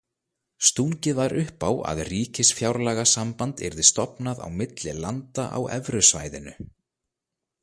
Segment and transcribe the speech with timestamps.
[0.69, 6.61] Stungið var upp á að ríkisfjárlagasamband yrði stofnað á milli landa á evrusvæðinu.